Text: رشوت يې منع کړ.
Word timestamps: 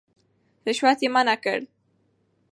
رشوت 0.67 0.99
يې 1.03 1.09
منع 1.15 1.35
کړ. 1.43 1.59